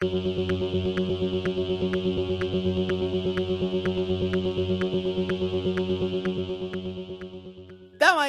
Damas 0.00 0.12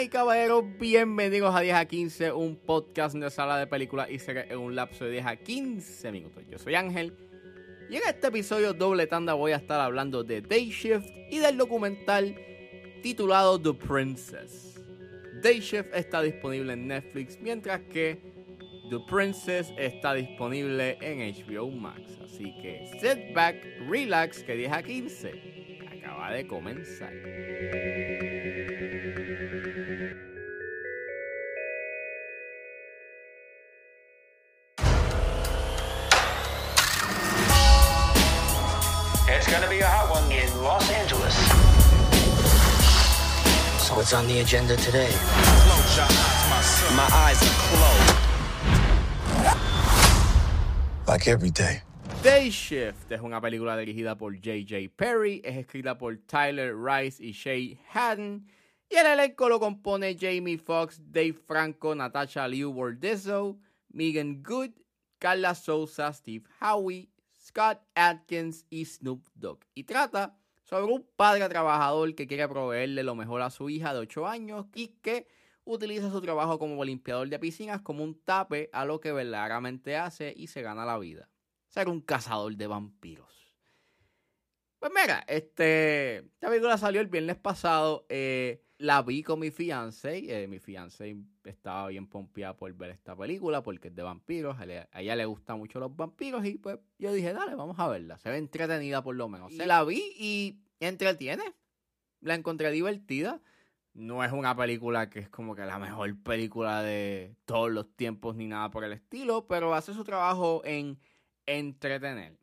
y 0.03 0.09
caballeros, 0.09 0.65
bienvenidos 0.77 1.55
a 1.55 1.61
10 1.61 1.75
a 1.75 1.85
15, 1.85 2.33
un 2.33 2.57
podcast 2.57 3.15
de 3.15 3.29
sala 3.29 3.57
de 3.57 3.67
películas 3.67 4.11
y 4.11 4.19
series 4.19 4.51
en 4.51 4.57
un 4.57 4.75
lapso 4.75 5.05
de 5.05 5.11
10 5.11 5.25
a 5.25 5.37
15 5.37 6.11
minutos. 6.11 6.43
Yo 6.49 6.59
soy 6.59 6.75
Ángel 6.75 7.13
y 7.89 7.95
en 7.95 8.01
este 8.05 8.27
episodio 8.27 8.73
doble 8.73 9.07
tanda 9.07 9.33
voy 9.33 9.53
a 9.53 9.55
estar 9.55 9.79
hablando 9.79 10.25
de 10.25 10.41
Day 10.41 10.71
Shift 10.71 11.07
y 11.29 11.37
del 11.37 11.55
documental 11.55 12.35
titulado 13.01 13.57
The 13.57 13.71
Princess. 13.75 14.77
Day 15.41 15.61
Shift 15.61 15.95
está 15.95 16.21
disponible 16.21 16.73
en 16.73 16.89
Netflix, 16.89 17.39
mientras 17.39 17.79
que 17.79 18.40
The 18.91 18.99
Princess 18.99 19.71
está 19.77 20.13
disponible 20.13 20.97
en 20.99 21.19
HBO 21.33 21.71
Max. 21.71 22.01
Así 22.25 22.53
que 22.61 22.91
sit 22.99 23.33
back, 23.33 23.55
relax, 23.87 24.43
que 24.43 24.53
10 24.53 24.73
a 24.73 24.83
15 24.83 25.31
acaba 25.87 26.31
de 26.33 26.45
comenzar. 26.45 27.13
It's 39.29 39.47
going 39.47 39.63
to 39.63 39.69
be 39.69 39.79
a 39.79 39.87
hot 39.87 40.09
one 40.11 40.29
in 40.33 40.49
Los 40.61 40.91
Angeles. 40.91 41.33
So 43.87 43.95
what's 43.95 44.13
on 44.13 44.27
the 44.27 44.41
agenda 44.41 44.75
today? 44.75 45.15
My 46.97 47.07
eyes 47.13 47.41
are 47.41 47.55
closed. 47.69 48.20
Every 51.11 51.51
day. 51.51 51.81
Day 52.23 52.49
Shift 52.49 53.11
es 53.11 53.19
una 53.19 53.41
película 53.41 53.75
dirigida 53.75 54.17
por 54.17 54.33
J.J. 54.33 54.89
Perry, 54.95 55.41
es 55.43 55.57
escrita 55.57 55.97
por 55.97 56.17
Tyler 56.25 56.73
Rice 56.73 57.21
y 57.21 57.33
Shay 57.33 57.77
Haddon, 57.93 58.47
y 58.89 58.95
el 58.95 59.05
elenco 59.05 59.49
lo 59.49 59.59
compone 59.59 60.17
Jamie 60.17 60.57
Foxx, 60.57 61.01
Dave 61.11 61.33
Franco, 61.33 61.93
Natasha 61.93 62.47
Liu 62.47 62.71
Bordizzo, 62.71 63.59
Megan 63.89 64.41
Good, 64.41 64.71
Carla 65.19 65.53
Souza, 65.53 66.13
Steve 66.13 66.45
Howie, 66.61 67.09
Scott 67.37 67.81
Atkins 67.93 68.65
y 68.69 68.85
Snoop 68.85 69.27
Dogg. 69.35 69.59
Y 69.75 69.83
trata 69.83 70.37
sobre 70.63 70.93
un 70.93 71.05
padre 71.17 71.49
trabajador 71.49 72.15
que 72.15 72.25
quiere 72.25 72.47
proveerle 72.47 73.03
lo 73.03 73.15
mejor 73.15 73.41
a 73.41 73.49
su 73.49 73.69
hija 73.69 73.93
de 73.93 73.99
8 73.99 74.27
años 74.27 74.65
y 74.73 74.87
que 75.01 75.27
utiliza 75.63 76.09
su 76.11 76.21
trabajo 76.21 76.57
como 76.59 76.83
limpiador 76.83 77.29
de 77.29 77.39
piscinas 77.39 77.81
como 77.81 78.03
un 78.03 78.19
tape 78.23 78.69
a 78.73 78.85
lo 78.85 78.99
que 78.99 79.11
verdaderamente 79.11 79.95
hace 79.95 80.33
y 80.35 80.47
se 80.47 80.61
gana 80.61 80.85
la 80.85 80.97
vida. 80.97 81.29
Ser 81.67 81.87
un 81.89 82.01
cazador 82.01 82.55
de 82.55 82.67
vampiros. 82.67 83.29
Pues 84.79 84.91
mira, 84.99 85.23
este, 85.27 86.17
esta 86.17 86.49
película 86.49 86.77
salió 86.77 87.01
el 87.01 87.07
viernes 87.07 87.37
pasado. 87.37 88.05
eh, 88.09 88.63
la 88.79 89.03
vi 89.03 89.21
con 89.21 89.39
mi 89.39 89.51
fiance. 89.51 90.17
eh, 90.43 90.47
mi 90.47 90.57
fiance 90.59 91.15
estaba 91.43 91.87
bien 91.89 92.07
pompeada 92.07 92.57
por 92.57 92.73
ver 92.73 92.89
esta 92.89 93.15
película 93.15 93.61
porque 93.61 93.89
es 93.89 93.95
de 93.95 94.01
vampiros. 94.01 94.59
A, 94.59 94.65
le- 94.65 94.87
a 94.91 95.01
ella 95.01 95.15
le 95.15 95.25
gustan 95.25 95.59
mucho 95.59 95.79
los 95.79 95.95
vampiros 95.95 96.43
y 96.45 96.57
pues 96.57 96.79
yo 96.97 97.13
dije, 97.13 97.31
dale, 97.31 97.53
vamos 97.53 97.77
a 97.77 97.87
verla. 97.87 98.17
Se 98.17 98.29
ve 98.29 98.37
entretenida 98.37 99.03
por 99.03 99.15
lo 99.15 99.29
menos. 99.29 99.53
Se 99.53 99.67
la 99.67 99.83
vi 99.83 100.01
y 100.17 100.59
entretiene. 100.79 101.43
La 102.21 102.33
encontré 102.33 102.71
divertida. 102.71 103.39
No 103.93 104.23
es 104.23 104.31
una 104.31 104.55
película 104.55 105.09
que 105.09 105.19
es 105.19 105.29
como 105.29 105.53
que 105.55 105.65
la 105.65 105.77
mejor 105.77 106.15
película 106.23 106.81
de 106.81 107.35
todos 107.45 107.69
los 107.71 107.93
tiempos 107.95 108.35
ni 108.35 108.47
nada 108.47 108.71
por 108.71 108.83
el 108.83 108.93
estilo, 108.93 109.47
pero 109.47 109.73
hace 109.73 109.93
su 109.93 110.03
trabajo 110.03 110.61
en 110.63 110.97
entretener. 111.45 112.37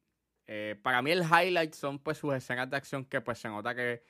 Eh, 0.47 0.79
para 0.83 1.03
mí 1.03 1.11
el 1.11 1.23
highlight 1.23 1.75
son 1.75 1.99
pues 1.99 2.19
sus 2.19 2.35
escenas 2.35 2.69
de 2.71 2.77
acción 2.77 3.05
que 3.05 3.21
pues 3.21 3.39
se 3.39 3.49
nota 3.49 3.75
que, 3.75 4.03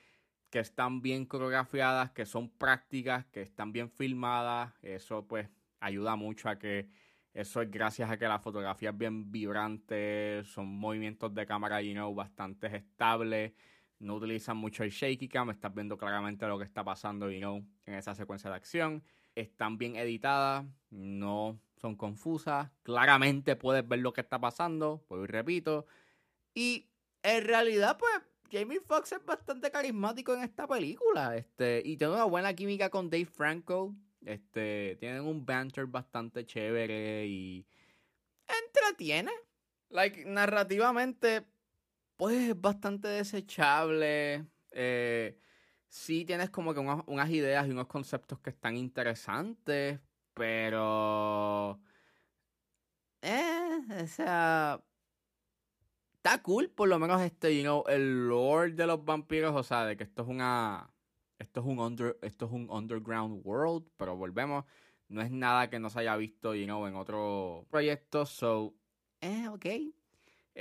que 0.49 0.59
están 0.59 1.01
bien 1.01 1.25
coreografiadas, 1.25 2.11
que 2.11 2.25
son 2.25 2.49
prácticas, 2.49 3.25
que 3.27 3.41
están 3.41 3.71
bien 3.71 3.89
filmadas. 3.89 4.73
Eso 4.81 5.25
pues 5.27 5.49
ayuda 5.79 6.15
mucho 6.15 6.49
a 6.49 6.59
que 6.59 6.89
eso 7.33 7.61
es 7.61 7.69
gracias 7.71 8.09
a 8.09 8.17
que 8.17 8.27
la 8.27 8.39
fotografía 8.39 8.89
es 8.89 8.97
bien 8.97 9.31
vibrante, 9.31 10.43
son 10.45 10.67
movimientos 10.67 11.33
de 11.33 11.45
cámara, 11.45 11.81
you 11.81 11.93
know, 11.93 12.13
bastante 12.13 12.75
estables. 12.75 13.53
No 13.99 14.15
utilizan 14.15 14.57
mucho 14.57 14.83
el 14.83 14.91
shaky 14.91 15.27
cam, 15.27 15.49
estás 15.49 15.73
viendo 15.73 15.97
claramente 15.97 16.47
lo 16.47 16.57
que 16.57 16.63
está 16.63 16.83
pasando, 16.83 17.29
you 17.29 17.39
know, 17.39 17.65
en 17.85 17.93
esa 17.93 18.15
secuencia 18.15 18.49
de 18.49 18.55
acción. 18.55 19.03
Están 19.35 19.77
bien 19.77 19.95
editadas, 19.95 20.65
no 20.89 21.59
son 21.75 21.95
confusas. 21.95 22.69
Claramente 22.83 23.55
puedes 23.55 23.87
ver 23.87 23.99
lo 23.99 24.13
que 24.13 24.21
está 24.21 24.39
pasando, 24.39 25.03
pues 25.07 25.29
repito. 25.29 25.85
Y 26.53 26.89
en 27.23 27.45
realidad, 27.45 27.97
pues, 27.97 28.11
Jamie 28.51 28.79
Foxx 28.79 29.13
es 29.13 29.25
bastante 29.25 29.69
carismático 29.69 30.33
en 30.33 30.43
esta 30.43 30.67
película. 30.67 31.35
Este, 31.35 31.81
y 31.85 31.97
tiene 31.97 32.13
una 32.13 32.23
buena 32.23 32.53
química 32.53 32.89
con 32.89 33.09
Dave 33.09 33.25
Franco. 33.25 33.95
Este, 34.25 34.97
tienen 34.99 35.21
un 35.21 35.45
banter 35.45 35.85
bastante 35.85 36.45
chévere 36.45 37.27
y 37.27 37.65
entretiene. 38.47 39.31
Like, 39.89 40.25
narrativamente, 40.25 41.45
pues 42.19 42.49
es 42.49 42.61
bastante 42.61 43.07
desechable. 43.07 44.45
Eh, 44.71 45.39
sí 45.87 46.25
tienes 46.25 46.49
como 46.49 46.73
que 46.73 46.81
unas, 46.81 47.29
ideas 47.29 47.65
y 47.65 47.71
unos 47.71 47.87
conceptos 47.87 48.41
que 48.41 48.49
están 48.49 48.75
interesantes, 48.75 50.01
pero... 50.33 51.79
Eh, 53.21 53.79
o 54.03 54.07
sea... 54.07 54.83
Está 56.15 56.43
cool, 56.43 56.69
por 56.69 56.89
lo 56.89 56.99
menos 56.99 57.21
este, 57.21 57.55
you 57.55 57.63
know, 57.63 57.85
el 57.87 58.27
lore 58.27 58.73
de 58.73 58.85
los 58.85 59.05
vampiros, 59.05 59.55
o 59.55 59.63
sea, 59.63 59.85
de 59.85 59.95
que 59.95 60.03
esto 60.03 60.23
es 60.23 60.27
una... 60.27 60.93
Esto 61.37 61.61
es 61.61 61.65
un 61.67 61.79
under, 61.79 62.19
esto 62.21 62.47
es 62.47 62.51
un 62.51 62.69
underground 62.69 63.41
world, 63.45 63.89
pero 63.95 64.17
volvemos, 64.17 64.65
no 65.07 65.21
es 65.21 65.31
nada 65.31 65.69
que 65.69 65.79
no 65.79 65.89
se 65.89 65.99
haya 66.01 66.17
visto, 66.17 66.53
you 66.53 66.65
know, 66.65 66.85
en 66.85 66.97
otro 66.97 67.65
proyecto, 67.69 68.25
so, 68.25 68.75
eh, 69.21 69.47
ok. 69.47 69.65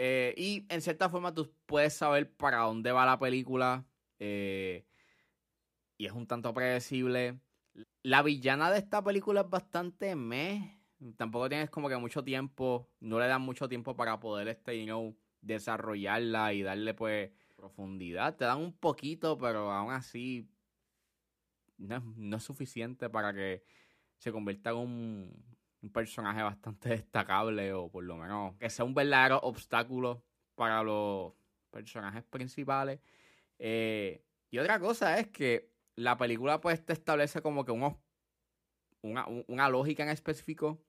Eh, 0.00 0.32
y 0.36 0.64
en 0.68 0.80
cierta 0.80 1.08
forma 1.10 1.34
tú 1.34 1.52
puedes 1.66 1.94
saber 1.94 2.32
para 2.36 2.58
dónde 2.60 2.92
va 2.92 3.04
la 3.04 3.18
película. 3.18 3.84
eh, 4.20 4.86
y 5.96 6.06
es 6.06 6.12
un 6.12 6.26
tanto 6.26 6.52
predecible. 6.54 7.40
La 8.02 8.22
villana 8.22 8.70
de 8.70 8.78
esta 8.78 9.02
película 9.02 9.42
es 9.42 9.50
bastante 9.50 10.14
meh. 10.16 10.80
Tampoco 11.16 11.48
tienes 11.48 11.70
como 11.70 11.88
que 11.88 11.96
mucho 11.96 12.24
tiempo. 12.24 12.90
No 13.00 13.18
le 13.18 13.26
dan 13.26 13.42
mucho 13.42 13.68
tiempo 13.68 13.96
para 13.96 14.20
poder, 14.20 14.48
este, 14.48 14.78
you 14.78 14.86
know, 14.86 15.16
desarrollarla 15.40 16.52
y 16.54 16.62
darle, 16.62 16.94
pues, 16.94 17.32
profundidad. 17.56 18.36
Te 18.36 18.44
dan 18.44 18.58
un 18.60 18.72
poquito, 18.78 19.38
pero 19.38 19.70
aún 19.72 19.92
así 19.92 20.48
no 21.76 22.00
no 22.16 22.36
es 22.36 22.42
suficiente 22.42 23.08
para 23.10 23.32
que 23.32 23.62
se 24.18 24.32
convierta 24.32 24.70
en 24.70 24.76
un, 24.76 25.57
un 25.82 25.90
personaje 25.92 26.42
bastante 26.42 26.88
destacable 26.90 27.72
o 27.72 27.90
por 27.90 28.04
lo 28.04 28.16
menos 28.16 28.56
que 28.58 28.70
sea 28.70 28.84
un 28.84 28.94
verdadero 28.94 29.38
obstáculo 29.42 30.24
para 30.54 30.82
los 30.82 31.34
personajes 31.70 32.24
principales. 32.24 33.00
Eh, 33.58 34.24
y 34.50 34.58
otra 34.58 34.80
cosa 34.80 35.18
es 35.18 35.28
que 35.28 35.72
la 35.96 36.16
película 36.16 36.60
pues 36.60 36.84
te 36.84 36.92
establece 36.94 37.42
como 37.42 37.64
que 37.64 37.72
unos, 37.72 37.94
una, 39.02 39.26
un- 39.26 39.44
una 39.48 39.68
lógica 39.68 40.02
en 40.02 40.08
específico 40.10 40.82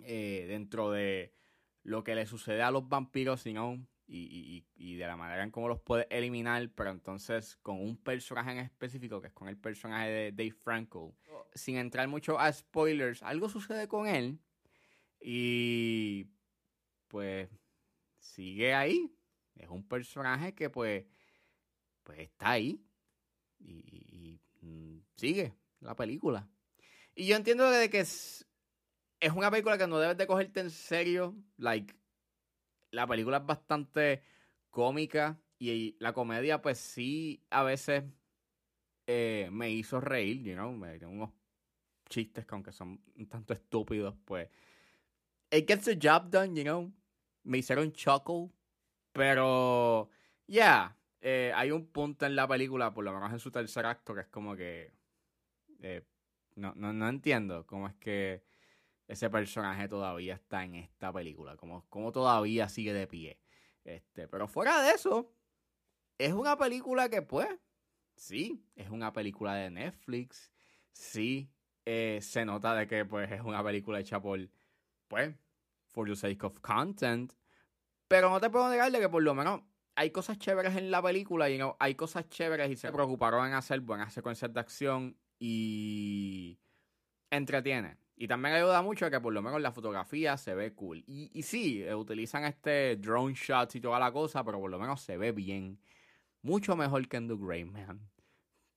eh, 0.00 0.46
dentro 0.48 0.90
de 0.90 1.34
lo 1.82 2.04
que 2.04 2.14
le 2.14 2.26
sucede 2.26 2.62
a 2.62 2.70
los 2.70 2.88
vampiros, 2.88 3.42
sino 3.42 3.86
y, 4.06 4.18
y- 4.18 4.92
y 4.92 4.96
de 4.96 5.06
la 5.06 5.16
manera 5.16 5.42
en 5.42 5.50
cómo 5.50 5.68
los 5.68 5.80
puede 5.80 6.06
eliminar, 6.10 6.68
pero 6.74 6.90
entonces 6.90 7.56
con 7.62 7.80
un 7.80 7.96
personaje 7.96 8.52
en 8.52 8.58
específico, 8.58 9.20
que 9.20 9.28
es 9.28 9.32
con 9.32 9.48
el 9.48 9.56
personaje 9.56 10.08
de 10.10 10.32
Dave 10.32 10.52
Franco. 10.52 11.16
Sin 11.54 11.76
entrar 11.76 12.06
mucho 12.08 12.38
a 12.38 12.52
spoilers, 12.52 13.22
algo 13.22 13.48
sucede 13.48 13.88
con 13.88 14.06
él 14.06 14.40
y 15.20 16.26
pues 17.08 17.48
sigue 18.18 18.74
ahí. 18.74 19.10
Es 19.56 19.68
un 19.68 19.86
personaje 19.86 20.54
que 20.54 20.68
pues, 20.68 21.04
pues 22.02 22.18
está 22.18 22.50
ahí 22.52 22.84
y, 23.58 23.72
y- 23.72 24.40
y, 24.60 24.66
mm, 24.66 25.02
sigue 25.16 25.54
la 25.80 25.94
película. 25.94 26.48
Y 27.14 27.26
yo 27.26 27.36
entiendo 27.36 27.70
de 27.70 27.88
que 27.88 28.00
es, 28.00 28.46
es 29.20 29.32
una 29.32 29.50
película 29.50 29.78
que 29.78 29.86
no 29.86 29.98
debes 29.98 30.16
de 30.16 30.26
cogerte 30.26 30.60
en 30.60 30.70
serio. 30.70 31.36
Like, 31.56 31.94
la 32.94 33.06
película 33.06 33.38
es 33.38 33.46
bastante 33.46 34.22
cómica 34.70 35.38
y 35.58 35.96
la 35.98 36.12
comedia 36.12 36.60
pues 36.62 36.78
sí 36.78 37.44
a 37.50 37.62
veces 37.62 38.04
eh, 39.06 39.48
me 39.52 39.70
hizo 39.70 40.00
reír, 40.00 40.42
you 40.42 40.54
know, 40.54 40.72
me 40.72 40.98
dio 40.98 41.08
unos 41.08 41.30
chistes 42.08 42.46
que 42.46 42.54
aunque 42.54 42.72
son 42.72 43.00
un 43.16 43.26
tanto 43.26 43.52
estúpidos, 43.54 44.14
pues 44.24 44.48
it 45.50 45.66
gets 45.68 45.84
the 45.84 45.98
job 46.00 46.30
done, 46.30 46.54
you 46.54 46.62
know. 46.62 46.92
Me 47.44 47.58
hicieron 47.58 47.92
chuckle, 47.92 48.50
pero 49.12 50.08
yeah, 50.46 50.96
hay 51.20 51.70
un 51.70 51.86
punto 51.86 52.24
en 52.24 52.36
la 52.36 52.48
película, 52.48 52.92
por 52.94 53.04
lo 53.04 53.12
menos 53.12 53.30
en 53.32 53.38
su 53.38 53.50
tercer 53.50 53.84
acto, 53.84 54.14
que 54.14 54.22
es 54.22 54.28
como 54.28 54.56
que 54.56 54.92
eh, 55.80 56.02
no, 56.56 56.72
no, 56.76 56.92
no 56.92 57.08
entiendo 57.08 57.66
cómo 57.66 57.88
es 57.88 57.94
que 57.96 58.42
ese 59.06 59.30
personaje 59.30 59.88
todavía 59.88 60.34
está 60.34 60.64
en 60.64 60.76
esta 60.76 61.12
película, 61.12 61.56
como, 61.56 61.86
como 61.88 62.12
todavía 62.12 62.68
sigue 62.68 62.92
de 62.92 63.06
pie. 63.06 63.38
Este, 63.84 64.28
pero 64.28 64.48
fuera 64.48 64.82
de 64.82 64.92
eso, 64.92 65.30
es 66.18 66.32
una 66.32 66.56
película 66.56 67.08
que 67.08 67.22
pues, 67.22 67.48
sí, 68.16 68.64
es 68.76 68.90
una 68.90 69.12
película 69.12 69.54
de 69.54 69.70
Netflix, 69.70 70.52
sí, 70.92 71.50
eh, 71.84 72.20
se 72.22 72.44
nota 72.44 72.74
de 72.74 72.86
que 72.86 73.04
pues 73.04 73.30
es 73.30 73.42
una 73.42 73.62
película 73.62 74.00
hecha 74.00 74.20
por, 74.20 74.40
pues, 75.08 75.34
for 75.88 76.08
the 76.08 76.16
sake 76.16 76.42
of 76.44 76.60
content, 76.60 77.32
pero 78.08 78.30
no 78.30 78.40
te 78.40 78.48
puedo 78.48 78.68
negar 78.70 78.90
de 78.90 79.00
que 79.00 79.08
por 79.08 79.22
lo 79.22 79.34
menos 79.34 79.60
hay 79.96 80.10
cosas 80.10 80.38
chéveres 80.38 80.76
en 80.76 80.90
la 80.90 81.02
película 81.02 81.50
y 81.50 81.58
no, 81.58 81.76
hay 81.78 81.94
cosas 81.94 82.28
chéveres 82.28 82.70
y 82.70 82.76
se 82.76 82.90
preocuparon 82.90 83.46
en 83.46 83.54
hacer 83.54 83.80
buenas 83.80 84.12
secuencias 84.12 84.52
de 84.52 84.60
acción 84.60 85.16
y 85.38 86.58
entretiene. 87.30 88.03
Y 88.16 88.28
también 88.28 88.54
ayuda 88.54 88.80
mucho 88.82 89.06
a 89.06 89.10
que 89.10 89.20
por 89.20 89.32
lo 89.32 89.42
menos 89.42 89.60
la 89.60 89.72
fotografía 89.72 90.36
se 90.36 90.54
ve 90.54 90.72
cool. 90.72 91.02
Y, 91.06 91.30
y 91.32 91.42
sí, 91.42 91.82
eh, 91.82 91.94
utilizan 91.94 92.44
este 92.44 92.96
drone 92.96 93.34
shots 93.34 93.74
y 93.74 93.80
toda 93.80 93.98
la 93.98 94.12
cosa, 94.12 94.44
pero 94.44 94.60
por 94.60 94.70
lo 94.70 94.78
menos 94.78 95.00
se 95.00 95.16
ve 95.16 95.32
bien. 95.32 95.80
Mucho 96.42 96.76
mejor 96.76 97.08
que 97.08 97.16
en 97.16 97.28
The 97.28 97.34
Grey 97.36 97.64
Man. 97.64 98.00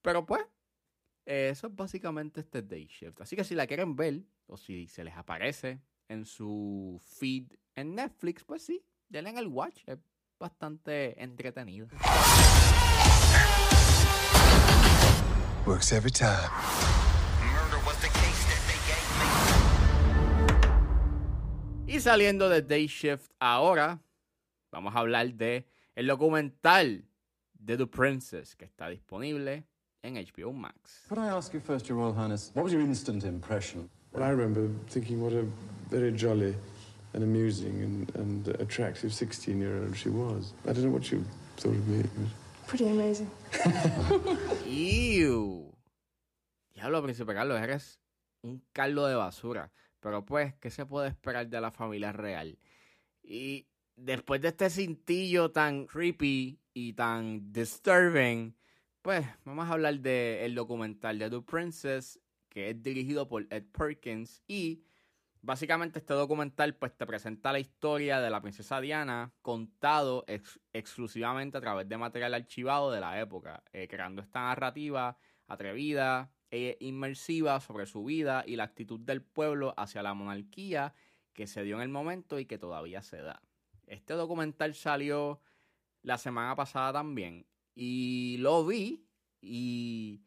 Pero 0.02 0.26
pues, 0.26 0.42
eso 1.24 1.66
es 1.66 1.76
básicamente 1.76 2.40
este 2.40 2.62
Day 2.62 2.86
Shift. 2.86 3.20
Así 3.20 3.36
que 3.36 3.44
si 3.44 3.54
la 3.54 3.66
quieren 3.66 3.94
ver, 3.94 4.22
o 4.46 4.56
si 4.56 4.88
se 4.88 5.04
les 5.04 5.14
aparece 5.14 5.80
en 6.08 6.24
su 6.24 7.00
feed 7.18 7.52
en 7.74 7.94
Netflix, 7.94 8.42
pues 8.44 8.62
sí, 8.62 8.82
denle 9.08 9.30
el 9.38 9.48
watch. 9.48 9.82
Es 9.86 9.98
bastante 10.40 11.22
entretenido. 11.22 11.88
Works 15.66 15.92
every 15.92 16.10
time. 16.10 16.48
Murder 17.52 17.84
was 17.84 17.96
the 18.00 18.08
case 18.08 18.44
that 18.46 18.66
they. 18.66 18.77
Y 21.86 22.00
saliendo 22.00 22.48
de 22.48 22.62
Day 22.62 22.86
Shift 22.86 23.30
ahora, 23.40 23.98
vamos 24.70 24.94
a 24.94 24.98
hablar 25.00 25.32
de 25.34 25.66
el 25.94 26.06
documental 26.06 27.04
de 27.54 27.76
The 27.76 27.86
Princess 27.86 28.54
que 28.54 28.66
está 28.66 28.88
disponible 28.88 29.64
en 30.02 30.14
HBO 30.16 30.52
Max. 30.52 31.04
Could 31.08 31.18
I 31.18 31.28
ask 31.28 31.52
you 31.54 31.60
first, 31.60 31.88
Your 31.88 31.98
Royal 31.98 32.14
Highness, 32.14 32.50
what 32.54 32.62
was 32.64 32.72
your 32.72 32.82
instant 32.82 33.24
impression? 33.24 33.88
Well, 34.12 34.22
I 34.22 34.30
remember 34.30 34.68
thinking 34.88 35.20
what 35.22 35.32
a 35.32 35.44
very 35.90 36.12
jolly 36.12 36.54
and 37.14 37.22
amusing 37.24 37.82
and, 37.82 38.14
and 38.16 38.48
attractive 38.60 39.12
16 39.12 39.58
year 39.58 39.82
old 39.82 39.96
she 39.96 40.10
was. 40.10 40.52
I 40.66 40.72
don't 40.72 40.84
know 40.84 40.90
what 40.90 41.10
you 41.10 41.24
thought 41.56 41.74
of 41.74 41.88
me. 41.88 42.02
but- 42.02 42.66
Pretty 42.66 42.86
amazing. 42.86 43.30
Ew. 44.66 45.72
Diablo, 46.74 47.02
Príncipe 47.02 47.32
Carlos, 47.34 47.58
eres 47.58 47.98
un 48.48 48.66
caldo 48.72 49.06
de 49.06 49.14
basura. 49.14 49.72
Pero 50.00 50.24
pues, 50.24 50.54
¿qué 50.56 50.70
se 50.70 50.86
puede 50.86 51.08
esperar 51.08 51.48
de 51.48 51.60
la 51.60 51.70
familia 51.70 52.12
real? 52.12 52.58
Y 53.22 53.66
después 53.96 54.40
de 54.40 54.48
este 54.48 54.70
cintillo 54.70 55.50
tan 55.50 55.86
creepy 55.86 56.60
y 56.72 56.92
tan 56.92 57.52
disturbing, 57.52 58.56
pues 59.02 59.26
vamos 59.44 59.68
a 59.68 59.72
hablar 59.72 59.98
del 60.00 60.54
documental 60.54 61.18
de 61.18 61.30
The 61.30 61.40
Princess, 61.42 62.20
que 62.48 62.70
es 62.70 62.82
dirigido 62.82 63.28
por 63.28 63.46
Ed 63.50 63.64
Perkins. 63.72 64.42
Y 64.46 64.84
básicamente 65.40 65.98
este 65.98 66.14
documental 66.14 66.74
pues 66.76 66.96
te 66.96 67.06
presenta 67.06 67.52
la 67.52 67.58
historia 67.58 68.20
de 68.20 68.30
la 68.30 68.40
princesa 68.40 68.80
Diana 68.80 69.32
contado 69.42 70.24
ex- 70.26 70.60
exclusivamente 70.72 71.58
a 71.58 71.60
través 71.60 71.88
de 71.88 71.96
material 71.96 72.34
archivado 72.34 72.90
de 72.90 73.00
la 73.00 73.20
época, 73.20 73.62
eh, 73.72 73.88
creando 73.88 74.22
esta 74.22 74.40
narrativa 74.40 75.16
atrevida 75.46 76.30
e 76.50 76.76
inmersiva 76.80 77.60
sobre 77.60 77.86
su 77.86 78.04
vida 78.04 78.44
y 78.46 78.56
la 78.56 78.64
actitud 78.64 79.00
del 79.00 79.22
pueblo 79.22 79.74
hacia 79.76 80.02
la 80.02 80.14
monarquía 80.14 80.94
que 81.32 81.46
se 81.46 81.62
dio 81.62 81.76
en 81.76 81.82
el 81.82 81.88
momento 81.88 82.38
y 82.38 82.46
que 82.46 82.58
todavía 82.58 83.02
se 83.02 83.18
da. 83.18 83.42
Este 83.86 84.14
documental 84.14 84.74
salió 84.74 85.40
la 86.02 86.18
semana 86.18 86.54
pasada 86.56 86.92
también 86.92 87.46
y 87.74 88.36
lo 88.38 88.66
vi 88.66 89.06
y 89.40 90.20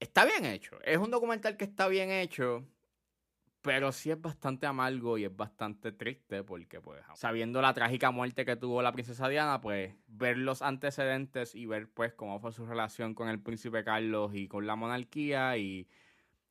está 0.00 0.24
bien 0.24 0.44
hecho. 0.44 0.80
Es 0.82 0.98
un 0.98 1.10
documental 1.10 1.56
que 1.56 1.64
está 1.64 1.88
bien 1.88 2.10
hecho, 2.10 2.66
pero 3.66 3.90
sí 3.90 4.12
es 4.12 4.20
bastante 4.20 4.64
amargo 4.64 5.18
y 5.18 5.24
es 5.24 5.36
bastante 5.36 5.90
triste 5.90 6.44
porque, 6.44 6.80
pues, 6.80 7.02
sabiendo 7.16 7.60
la 7.60 7.74
trágica 7.74 8.12
muerte 8.12 8.44
que 8.44 8.54
tuvo 8.54 8.80
la 8.80 8.92
princesa 8.92 9.28
Diana, 9.28 9.60
pues, 9.60 9.92
ver 10.06 10.38
los 10.38 10.62
antecedentes 10.62 11.56
y 11.56 11.66
ver, 11.66 11.90
pues, 11.92 12.14
cómo 12.14 12.38
fue 12.38 12.52
su 12.52 12.64
relación 12.64 13.12
con 13.12 13.28
el 13.28 13.42
príncipe 13.42 13.82
Carlos 13.82 14.30
y 14.36 14.46
con 14.46 14.68
la 14.68 14.76
monarquía 14.76 15.56
y 15.56 15.88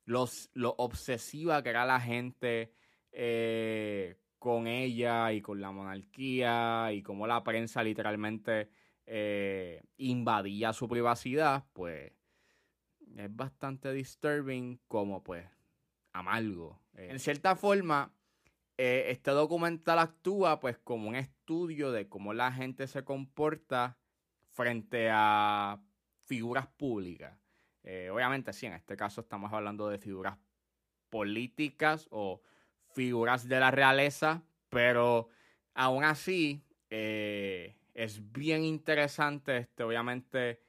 los, 0.04 0.50
lo 0.52 0.74
obsesiva 0.76 1.62
que 1.62 1.70
era 1.70 1.86
la 1.86 2.00
gente 2.00 2.74
eh, 3.12 4.18
con 4.38 4.66
ella 4.66 5.32
y 5.32 5.40
con 5.40 5.58
la 5.62 5.72
monarquía 5.72 6.92
y 6.92 7.02
cómo 7.02 7.26
la 7.26 7.42
prensa 7.42 7.82
literalmente 7.82 8.68
eh, 9.06 9.82
invadía 9.96 10.74
su 10.74 10.86
privacidad, 10.86 11.64
pues, 11.72 12.12
es 13.16 13.34
bastante 13.34 13.90
disturbing 13.94 14.82
como, 14.86 15.24
pues, 15.24 15.46
amargo. 16.12 16.85
Eh, 16.96 17.08
en 17.10 17.20
cierta 17.20 17.56
forma, 17.56 18.12
eh, 18.76 19.06
este 19.08 19.30
documental 19.30 19.98
actúa 19.98 20.60
pues 20.60 20.78
como 20.78 21.08
un 21.08 21.16
estudio 21.16 21.92
de 21.92 22.08
cómo 22.08 22.34
la 22.34 22.52
gente 22.52 22.86
se 22.86 23.04
comporta 23.04 23.98
frente 24.50 25.08
a 25.12 25.80
figuras 26.24 26.66
públicas. 26.66 27.38
Eh, 27.82 28.10
obviamente, 28.10 28.52
sí, 28.52 28.66
en 28.66 28.72
este 28.72 28.96
caso 28.96 29.20
estamos 29.20 29.52
hablando 29.52 29.88
de 29.88 29.98
figuras 29.98 30.38
políticas 31.08 32.08
o 32.10 32.42
figuras 32.94 33.46
de 33.46 33.60
la 33.60 33.70
realeza, 33.70 34.42
pero 34.68 35.28
aún 35.74 36.02
así 36.02 36.64
es 36.88 38.32
bien 38.32 38.64
interesante, 38.64 39.58
este, 39.58 39.82
obviamente, 39.82 40.65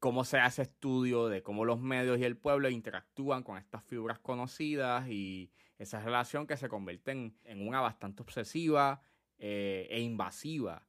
cómo 0.00 0.24
se 0.24 0.38
hace 0.38 0.62
estudio 0.62 1.28
de 1.28 1.42
cómo 1.42 1.64
los 1.64 1.78
medios 1.78 2.18
y 2.18 2.24
el 2.24 2.36
pueblo 2.36 2.70
interactúan 2.70 3.42
con 3.42 3.58
estas 3.58 3.84
figuras 3.84 4.18
conocidas 4.18 5.08
y 5.08 5.52
esa 5.78 6.00
relación 6.02 6.46
que 6.46 6.56
se 6.56 6.68
convierte 6.68 7.12
en, 7.12 7.68
una 7.68 7.80
bastante 7.80 8.22
obsesiva 8.22 9.02
eh, 9.38 9.86
e 9.90 10.00
invasiva. 10.00 10.86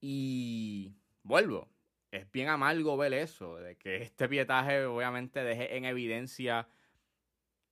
Y 0.00 0.94
vuelvo, 1.22 1.68
es 2.10 2.30
bien 2.32 2.48
amargo 2.48 2.96
ver 2.96 3.12
eso, 3.14 3.56
de 3.56 3.76
que 3.76 3.96
este 4.02 4.28
pietaje 4.28 4.86
obviamente 4.86 5.44
deje 5.44 5.76
en 5.76 5.84
evidencia 5.84 6.68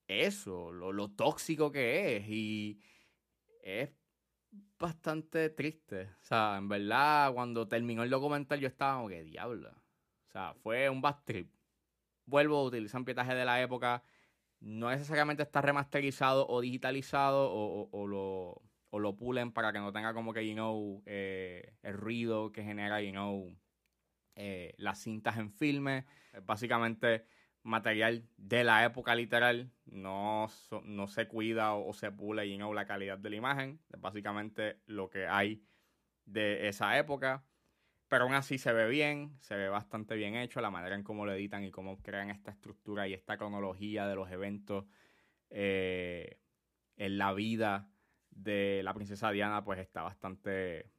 eso, 0.07 0.71
lo, 0.71 0.93
lo 0.93 1.11
tóxico 1.11 1.73
que 1.73 2.17
es 2.17 2.29
y 2.29 2.79
es 3.63 3.91
bastante 4.79 5.49
triste. 5.49 6.11
O 6.21 6.25
sea, 6.25 6.57
en 6.59 6.69
verdad, 6.69 7.33
cuando 7.33 7.67
terminó 7.67 8.03
el 8.03 8.11
documental 8.11 8.61
yo 8.61 8.69
estaba 8.69 8.97
como 8.97 9.09
que 9.09 9.25
diablo. 9.25 9.84
O 10.35 10.37
sea, 10.37 10.55
fue 10.55 10.91
un 10.91 11.01
bad 11.01 11.23
trip. 11.25 11.55
Vuelvo, 12.27 12.65
utilizan 12.65 13.05
pietaje 13.05 13.35
de 13.37 13.45
la 13.45 13.63
época. 13.63 14.03
No 14.61 14.91
necesariamente 14.91 15.45
está 15.45 15.63
remasterizado 15.63 16.49
o 16.49 16.61
digitalizado 16.61 17.53
o, 17.53 17.89
o- 17.93 18.07
lo, 18.09 18.63
o 18.91 18.99
lo 18.99 19.17
pulen 19.17 19.53
para 19.53 19.73
que 19.73 19.79
no 19.79 19.93
tenga 19.93 20.13
como 20.13 20.33
que, 20.35 20.49
you 20.53 21.03
eh, 21.07 21.77
el 21.83 21.95
ruido 21.97 22.51
que 22.51 22.65
genera, 22.65 23.01
you 23.01 23.57
eh, 24.35 24.75
las 24.79 25.01
cintas 25.03 25.39
en 25.39 25.53
filme. 25.53 26.07
Básicamente 26.43 27.27
material 27.63 28.29
de 28.37 28.65
la 28.65 28.85
época 28.85 29.15
literal. 29.15 29.73
No, 29.87 30.49
no 30.85 31.07
se 31.09 31.29
cuida 31.29 31.75
o, 31.75 31.93
se 31.95 32.11
pule, 32.11 32.51
you 32.51 32.75
la 32.75 32.87
calidad 32.87 33.19
de 33.19 33.31
la 33.31 33.37
imagen. 33.37 33.81
Es 33.93 34.01
básicamente 34.01 34.83
lo 34.87 35.11
que 35.11 35.29
hay 35.29 35.65
de 36.25 36.69
esa 36.69 36.99
época. 36.99 37.47
Pero 38.15 38.27
aún 38.27 38.35
así 38.35 38.59
se 38.59 38.73
ve 38.73 38.87
bien, 38.89 39.37
se 39.41 39.57
ve 39.57 39.69
bastante 39.69 40.15
bien 40.15 40.37
hecho, 40.37 40.61
la 40.61 40.71
manera 40.71 40.95
en 40.95 41.03
cómo 41.03 41.27
lo 41.27 41.33
editan 41.33 41.65
y 41.65 41.73
cómo 41.73 42.01
crean 42.01 42.31
esta 42.31 42.53
estructura 42.53 43.09
y 43.09 43.13
esta 43.13 43.37
cronología 43.37 44.07
de 44.07 44.15
los 44.15 44.31
eventos 44.31 44.85
eh, 45.51 46.39
en 46.97 47.19
la 47.19 47.33
vida 47.33 47.91
de 48.31 48.83
la 48.85 48.95
princesa 48.95 49.33
Diana, 49.33 49.65
pues 49.65 49.81
está 49.81 50.03
bastante, 50.03 50.93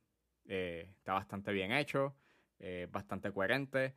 eh, 0.44 0.90
está 0.98 1.14
bastante 1.14 1.54
bien 1.54 1.72
hecho, 1.72 2.18
eh, 2.60 2.90
bastante 2.92 3.32
coherente. 3.32 3.96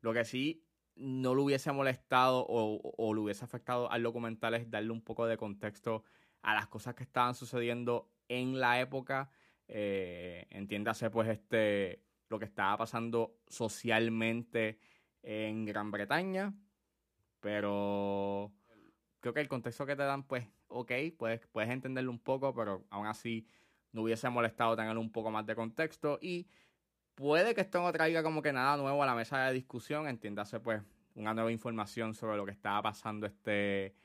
Lo 0.00 0.12
que 0.12 0.24
sí 0.24 0.64
no 0.94 1.34
le 1.34 1.40
hubiese 1.40 1.72
molestado 1.72 2.46
o, 2.48 2.80
o 2.96 3.14
le 3.14 3.20
hubiese 3.20 3.44
afectado 3.44 3.90
al 3.90 4.04
documental 4.04 4.54
es 4.54 4.70
darle 4.70 4.92
un 4.92 5.02
poco 5.02 5.26
de 5.26 5.36
contexto 5.36 6.04
a 6.40 6.54
las 6.54 6.68
cosas 6.68 6.94
que 6.94 7.02
estaban 7.02 7.34
sucediendo 7.34 8.12
en 8.28 8.60
la 8.60 8.80
época. 8.80 9.28
Entiéndase, 9.66 11.10
pues, 11.10 11.28
este 11.30 12.09
lo 12.30 12.38
que 12.38 12.46
estaba 12.46 12.78
pasando 12.78 13.36
socialmente 13.48 14.78
en 15.22 15.66
Gran 15.66 15.90
Bretaña. 15.90 16.54
Pero 17.40 18.52
creo 19.20 19.34
que 19.34 19.40
el 19.40 19.48
contexto 19.48 19.84
que 19.84 19.96
te 19.96 20.04
dan, 20.04 20.22
pues, 20.22 20.46
ok, 20.68 20.92
puedes, 21.18 21.46
puedes 21.48 21.70
entenderlo 21.70 22.10
un 22.10 22.20
poco, 22.20 22.54
pero 22.54 22.86
aún 22.90 23.06
así 23.06 23.46
no 23.92 24.02
hubiese 24.02 24.30
molestado 24.30 24.76
tener 24.76 24.96
un 24.96 25.10
poco 25.10 25.30
más 25.30 25.44
de 25.44 25.54
contexto. 25.54 26.18
Y 26.22 26.48
puede 27.14 27.54
que 27.54 27.62
esto 27.62 27.82
no 27.82 27.92
traiga 27.92 28.22
como 28.22 28.42
que 28.42 28.52
nada 28.52 28.76
nuevo 28.76 29.02
a 29.02 29.06
la 29.06 29.14
mesa 29.14 29.44
de 29.46 29.52
discusión, 29.52 30.06
entiéndase, 30.08 30.60
pues, 30.60 30.82
una 31.14 31.34
nueva 31.34 31.50
información 31.50 32.14
sobre 32.14 32.36
lo 32.36 32.46
que 32.46 32.52
estaba 32.52 32.80
pasando 32.82 33.26
este 33.26 33.96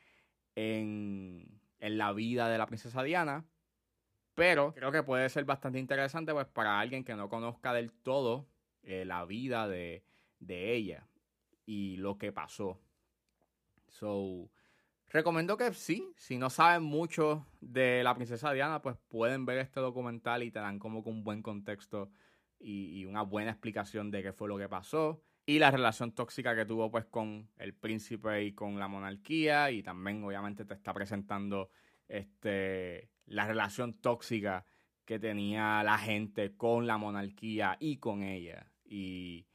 en, 0.55 1.61
en 1.79 1.97
la 1.97 2.11
vida 2.13 2.49
de 2.49 2.57
la 2.57 2.65
princesa 2.65 3.03
Diana. 3.03 3.45
Pero 4.35 4.73
creo 4.73 4.91
que 4.91 5.03
puede 5.03 5.29
ser 5.29 5.45
bastante 5.45 5.79
interesante 5.79 6.33
pues 6.33 6.47
para 6.47 6.79
alguien 6.79 7.03
que 7.03 7.15
no 7.15 7.29
conozca 7.29 7.73
del 7.73 7.91
todo 7.91 8.47
eh, 8.83 9.05
la 9.05 9.25
vida 9.25 9.67
de, 9.67 10.03
de 10.39 10.73
ella 10.75 11.07
y 11.65 11.97
lo 11.97 12.17
que 12.17 12.31
pasó. 12.31 12.79
So, 13.87 14.49
recomiendo 15.07 15.57
que 15.57 15.73
sí, 15.73 16.11
si 16.17 16.37
no 16.37 16.49
saben 16.49 16.83
mucho 16.83 17.47
de 17.61 18.03
la 18.03 18.13
princesa 18.13 18.51
Diana, 18.51 18.81
pues 18.81 18.97
pueden 19.07 19.45
ver 19.45 19.59
este 19.59 19.79
documental 19.79 20.43
y 20.43 20.51
te 20.51 20.59
dan 20.59 20.79
como 20.79 21.03
que 21.03 21.09
un 21.09 21.23
buen 21.23 21.41
contexto 21.41 22.11
y, 22.59 22.99
y 22.99 23.05
una 23.05 23.21
buena 23.21 23.51
explicación 23.51 24.11
de 24.11 24.21
qué 24.21 24.33
fue 24.33 24.49
lo 24.49 24.57
que 24.57 24.67
pasó 24.67 25.23
y 25.45 25.59
la 25.59 25.71
relación 25.71 26.11
tóxica 26.11 26.55
que 26.55 26.65
tuvo 26.65 26.89
pues 26.89 27.05
con 27.05 27.49
el 27.57 27.73
príncipe 27.73 28.43
y 28.43 28.53
con 28.53 28.79
la 28.79 28.87
monarquía 28.87 29.71
y 29.71 29.83
también 29.83 30.23
obviamente 30.23 30.65
te 30.65 30.73
está 30.73 30.93
presentando 30.93 31.69
este 32.07 33.09
la 33.25 33.47
relación 33.47 33.93
tóxica 33.93 34.65
que 35.05 35.19
tenía 35.19 35.83
la 35.83 35.97
gente 35.97 36.55
con 36.55 36.87
la 36.87 36.97
monarquía 36.97 37.77
y 37.79 37.97
con 37.97 38.23
ella. 38.23 38.71
Y 38.83 39.47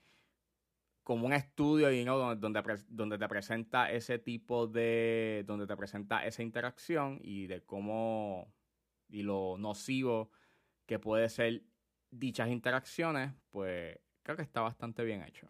como 1.02 1.26
un 1.26 1.32
estudio 1.32 1.90
you 1.90 2.04
know, 2.04 2.18
donde, 2.18 2.40
donde, 2.40 2.84
donde 2.88 3.18
te 3.18 3.28
presenta 3.28 3.90
ese 3.90 4.18
tipo 4.18 4.66
de 4.66 5.44
donde 5.46 5.66
te 5.66 5.76
presenta 5.76 6.24
esa 6.24 6.42
interacción 6.42 7.18
y 7.22 7.46
de 7.46 7.62
cómo 7.62 8.54
y 9.08 9.22
lo 9.22 9.56
nocivo 9.58 10.30
que 10.86 11.00
puede 11.00 11.28
ser 11.28 11.64
dichas 12.10 12.48
interacciones 12.48 13.32
pues 13.50 13.98
creo 14.22 14.36
que 14.36 14.42
está 14.42 14.60
bastante 14.60 15.02
bien 15.02 15.22
hecho 15.22 15.48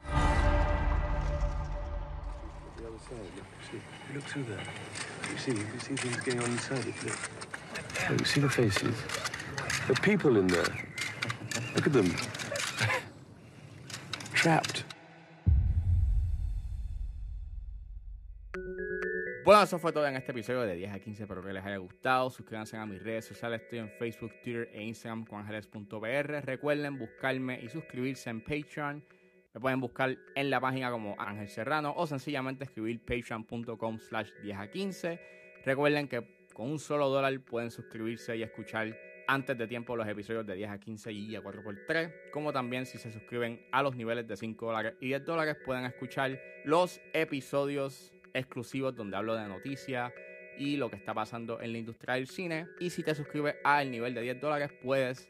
Bueno, 19.45 19.63
eso 19.63 19.79
fue 19.79 19.93
todo 19.93 20.07
en 20.07 20.17
este 20.17 20.33
episodio 20.33 20.61
de 20.61 20.77
10 20.77 20.93
a 20.93 20.99
15. 21.01 21.23
Espero 21.25 21.43
que 21.43 21.53
les 21.53 21.65
haya 21.65 21.79
gustado. 21.79 22.31
Suscríbanse 22.31 22.77
a 22.77 22.87
mis 22.87 23.03
redes 23.03 23.25
sociales. 23.25 23.63
Estoy 23.63 23.81
en 23.81 23.91
Facebook, 23.91 24.33
Twitter 24.43 24.71
e 24.73 24.83
Instagram 24.83 25.25
con 25.25 25.41
ángeles.br. 25.41 26.47
Recuerden 26.47 26.99
buscarme 26.99 27.61
y 27.61 27.69
suscribirse 27.69 28.31
en 28.31 28.41
Patreon. 28.43 29.05
Me 29.53 29.61
pueden 29.61 29.81
buscar 29.81 30.17
en 30.37 30.51
la 30.51 30.61
página 30.61 30.91
como 30.93 31.17
Ángel 31.19 31.49
Serrano 31.49 31.93
o 31.97 32.07
sencillamente 32.07 32.65
escribir 32.65 33.01
patreon.com 33.01 33.99
slash 33.99 34.31
10 34.43 34.57
a 34.57 34.71
15. 34.71 35.21
Recuerden 35.65 36.07
que 36.07 36.47
con 36.55 36.71
un 36.71 36.79
solo 36.79 37.09
dólar 37.09 37.41
pueden 37.41 37.71
suscribirse 37.73 38.37
y 38.37 38.43
escuchar 38.43 38.97
antes 39.27 39.59
de 39.59 39.67
tiempo 39.67 39.97
los 39.97 40.07
episodios 40.07 40.47
de 40.47 40.55
10 40.55 40.71
a 40.71 40.79
15 40.79 41.13
y 41.13 41.35
a 41.35 41.43
4x3. 41.43 42.31
Como 42.33 42.53
también 42.53 42.87
si 42.87 42.99
se 42.99 43.11
suscriben 43.11 43.61
a 43.73 43.83
los 43.83 43.97
niveles 43.97 44.29
de 44.29 44.37
5 44.37 44.67
dólares 44.67 44.95
y 45.01 45.09
10 45.09 45.25
dólares 45.25 45.57
pueden 45.65 45.85
escuchar 45.85 46.41
los 46.65 47.01
episodios 47.13 48.13
exclusivos 48.35 48.95
donde 48.95 49.17
hablo 49.17 49.35
de 49.35 49.49
noticias 49.49 50.13
y 50.59 50.77
lo 50.77 50.91
que 50.91 50.97
está 50.97 51.13
pasando 51.13 51.61
en 51.61 51.73
la 51.73 51.79
industria 51.79 52.15
del 52.15 52.29
cine. 52.29 52.67
Y 52.79 52.91
si 52.91 53.03
te 53.03 53.17
suscribes 53.17 53.57
al 53.65 53.91
nivel 53.91 54.15
de 54.15 54.23
10 54.23 54.41
dólares 54.41 54.71
puedes 54.81 55.29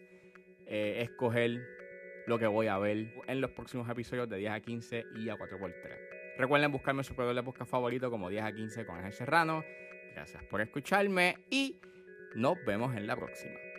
eh, 0.66 1.02
escoger 1.02 1.79
lo 2.30 2.38
que 2.38 2.46
voy 2.46 2.68
a 2.68 2.78
ver 2.78 3.08
en 3.26 3.40
los 3.40 3.50
próximos 3.50 3.90
episodios 3.90 4.28
de 4.28 4.36
10 4.36 4.52
a 4.52 4.60
15 4.60 5.04
y 5.16 5.28
a 5.30 5.36
4x3. 5.36 6.36
Recuerden 6.38 6.70
buscarme 6.70 7.02
su 7.02 7.12
proveedor 7.12 7.34
de 7.34 7.42
podcast 7.42 7.68
favorito 7.68 8.08
como 8.08 8.30
10 8.30 8.44
a 8.44 8.52
15 8.52 8.86
con 8.86 8.96
Ángel 8.96 9.12
Serrano. 9.12 9.64
Gracias 10.14 10.44
por 10.44 10.60
escucharme 10.60 11.38
y 11.50 11.80
nos 12.36 12.56
vemos 12.64 12.94
en 12.96 13.08
la 13.08 13.16
próxima. 13.16 13.69